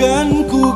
[0.00, 0.72] Akan ku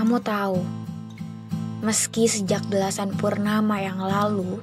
[0.00, 0.64] Kamu tahu,
[1.84, 4.56] meski sejak belasan purnama yang lalu,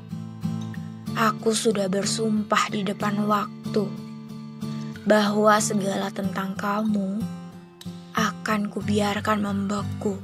[1.13, 3.85] aku sudah bersumpah di depan waktu
[5.05, 7.21] bahwa segala tentang kamu
[8.17, 10.17] akan kubiarkan membeku.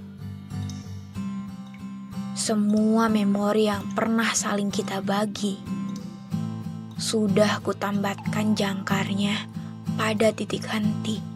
[2.33, 5.61] Semua memori yang pernah saling kita bagi
[6.97, 9.45] sudah kutambatkan jangkarnya
[9.93, 11.32] pada titik henti.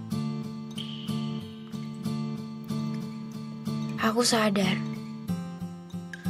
[4.08, 4.80] Aku sadar,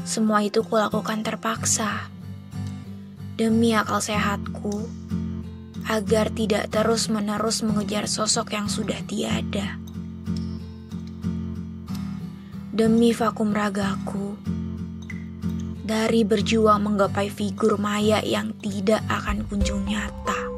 [0.02, 2.10] semua itu kulakukan terpaksa
[3.38, 4.90] demi akal sehatku
[5.86, 9.78] agar tidak terus-menerus mengejar sosok yang sudah tiada.
[12.74, 14.34] Demi vakum ragaku
[15.86, 20.50] dari berjuang menggapai figur maya yang tidak akan kunjung nyata.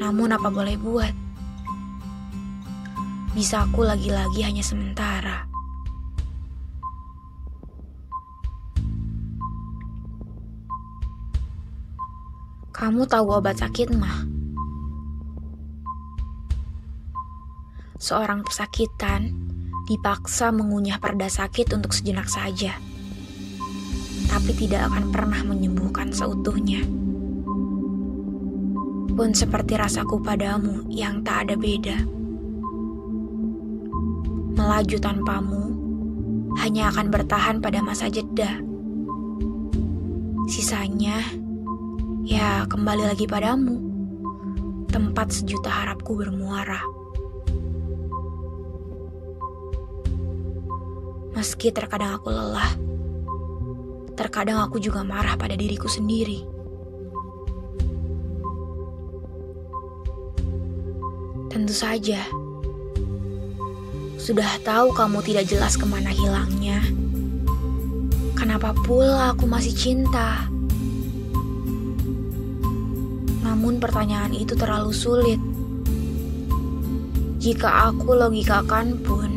[0.00, 1.23] Namun apa boleh buat?
[3.34, 5.50] Bisa aku lagi-lagi hanya sementara.
[12.70, 14.22] Kamu tahu obat sakit mah?
[17.98, 19.34] Seorang pesakitan
[19.90, 22.78] dipaksa mengunyah perda sakit untuk sejenak saja,
[24.30, 26.86] tapi tidak akan pernah menyembuhkan seutuhnya.
[29.10, 32.23] Pun seperti rasaku padamu yang tak ada beda.
[34.64, 35.64] Melaju tanpamu
[36.56, 38.64] hanya akan bertahan pada masa jeda.
[40.48, 41.20] Sisanya,
[42.24, 43.76] ya kembali lagi padamu,
[44.88, 46.80] tempat sejuta harapku bermuara.
[51.36, 52.72] Meski terkadang aku lelah,
[54.16, 56.40] terkadang aku juga marah pada diriku sendiri.
[61.52, 62.24] Tentu saja,
[64.24, 66.80] sudah tahu kamu tidak jelas ke mana hilangnya.
[68.32, 70.48] Kenapa pula aku masih cinta?
[73.44, 75.36] Namun pertanyaan itu terlalu sulit.
[77.36, 79.28] Jika aku logikakan pun,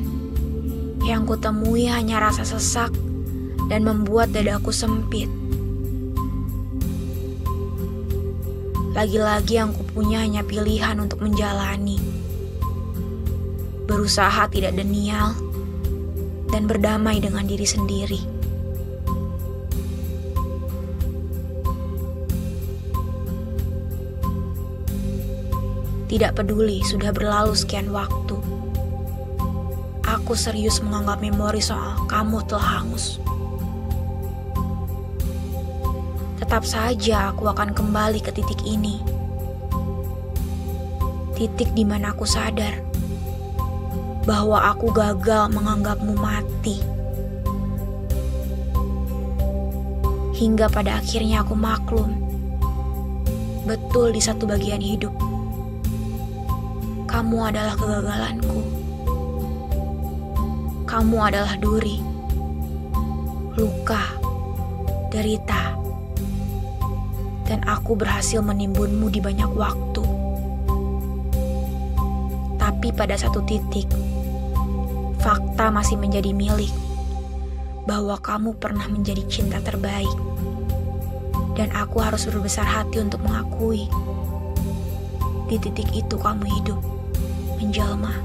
[1.04, 2.96] yang kutemui hanya rasa sesak
[3.68, 5.28] dan membuat dadaku sempit.
[8.96, 12.17] Lagi-lagi yang kupunya hanya pilihan untuk menjalani.
[13.88, 15.32] Berusaha tidak denial
[16.52, 18.22] dan berdamai dengan diri sendiri.
[26.08, 28.40] Tidak peduli sudah berlalu sekian waktu.
[30.08, 33.20] Aku serius menganggap memori soal kamu telah hangus.
[36.40, 39.04] Tetap saja aku akan kembali ke titik ini.
[41.36, 42.87] Titik di mana aku sadar
[44.28, 46.84] bahwa aku gagal menganggapmu mati.
[50.36, 52.12] Hingga pada akhirnya aku maklum.
[53.64, 55.16] Betul di satu bagian hidup.
[57.08, 58.60] Kamu adalah kegagalanku.
[60.84, 62.04] Kamu adalah duri,
[63.56, 64.04] luka,
[65.08, 65.76] derita,
[67.48, 70.04] dan aku berhasil menimbunmu di banyak waktu.
[72.60, 73.88] Tapi pada satu titik,
[75.28, 76.72] fakta masih menjadi milik
[77.84, 80.16] bahwa kamu pernah menjadi cinta terbaik,
[81.60, 83.92] dan aku harus berbesar hati untuk mengakui
[85.52, 86.80] di titik itu kamu hidup,
[87.60, 88.16] menjelma,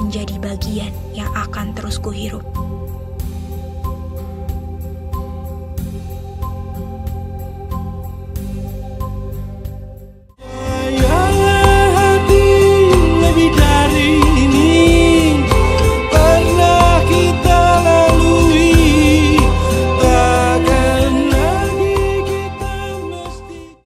[0.00, 2.65] menjadi bagian yang akan terus kuhirup.